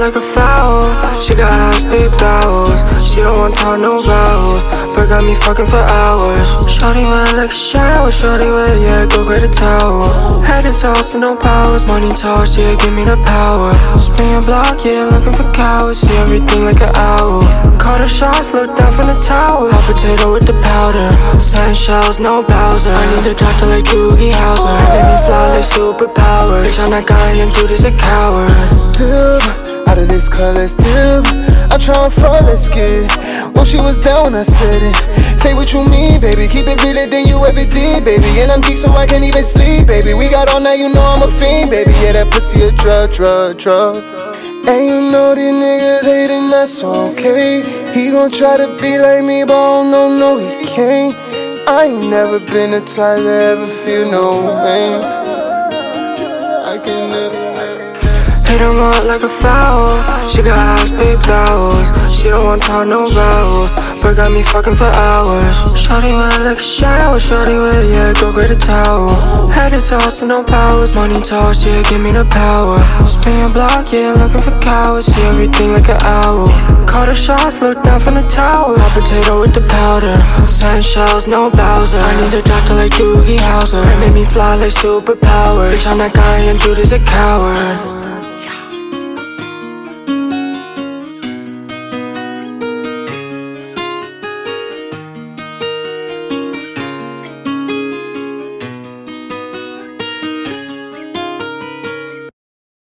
[0.00, 0.88] Like a foul.
[1.20, 2.80] She got eyes, big brows.
[3.06, 4.64] She don't want talk, no vowels.
[4.96, 6.48] But got me fucking for hours.
[6.72, 8.10] Shorty wet like a shower.
[8.10, 10.08] Shorty wet, yeah, go get a towel.
[10.40, 11.84] Head and toes to no powers.
[11.86, 13.70] Money talks, yeah, give me the power.
[14.20, 16.00] Spin your block, yeah, looking for cowards.
[16.00, 17.40] See everything like an owl.
[17.80, 19.70] Call the shots, look down from the tower.
[19.72, 21.08] Hot potato with the powder.
[21.40, 22.90] Sand shells, no Bowser.
[22.90, 24.76] I need a doctor like Doogie Howser.
[24.92, 26.62] Make me fly like superpower.
[26.62, 28.52] Bitch, I'm that guy, and dude is a coward.
[28.92, 29.59] dip.
[29.90, 31.26] Out of this car, let's dip.
[31.72, 33.10] I try and front, let's get.
[33.52, 35.36] Well, she was down, when I said it.
[35.36, 36.46] Say what you mean, baby.
[36.46, 38.38] Keep it realer than you ever did, baby.
[38.40, 40.14] And I'm geek, so I can't even sleep, baby.
[40.14, 41.90] We got all night, you know I'm a fiend, baby.
[41.90, 43.96] Yeah, that pussy a drug, drug, drug.
[44.68, 47.58] And you know these niggas hating, that's okay.
[47.92, 51.16] He gon' try to be like me, but oh no, no, he can't.
[51.68, 55.02] I ain't never been the type to ever feel no pain.
[56.62, 57.49] I can never.
[58.50, 60.02] Hit him up like a foul.
[60.28, 61.86] She got eyes, big brows.
[62.12, 63.70] She don't want talk, no vowels.
[64.02, 65.54] But got me fucking for hours.
[65.78, 67.16] Shorty wet like a shower.
[67.16, 69.14] Shorty wet, yeah, go get a towel.
[69.50, 70.92] Head to toes to no powers.
[70.96, 72.76] Money talks, yeah, give me the power.
[73.06, 75.06] Spin your block, yeah, looking for cowards.
[75.06, 76.46] See everything like an owl.
[76.88, 78.74] Call the shots, look down from the tower.
[78.76, 80.16] Hot potato with the powder.
[80.48, 81.98] Sand shells, no Bowser.
[81.98, 83.84] I need a doctor like Doogie Howser.
[84.00, 85.68] Make me fly like superpower.
[85.70, 87.99] Bitch, I'm that guy, and dude is a coward.